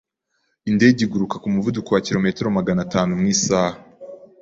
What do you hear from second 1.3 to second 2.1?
ku muvuduko wa